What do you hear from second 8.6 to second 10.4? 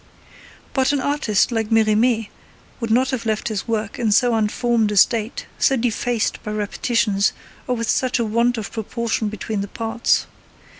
proportion between the parts.